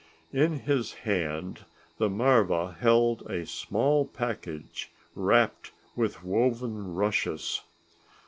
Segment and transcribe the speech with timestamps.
[0.33, 1.63] In his hand
[1.99, 7.61] the marva held a small package wrapped with woven rushes.